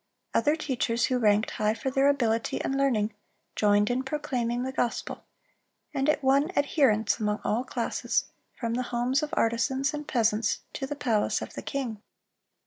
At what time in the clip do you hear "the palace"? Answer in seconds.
10.87-11.39